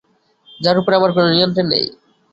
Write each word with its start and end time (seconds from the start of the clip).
যার 0.59 0.75
ওপর 0.77 0.91
আমার 0.93 1.11
কোনো 1.11 1.27
নিয়ন্ত্রণ 1.31 1.67
নেই। 1.73 1.85